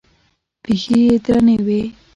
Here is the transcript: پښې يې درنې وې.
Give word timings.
پښې 0.63 0.95
يې 1.05 1.15
درنې 1.25 1.55
وې. 1.65 1.81